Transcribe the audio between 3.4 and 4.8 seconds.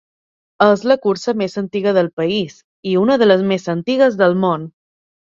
més antigues del món.